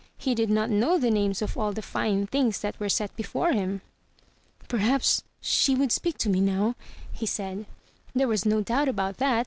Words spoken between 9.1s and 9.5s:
that.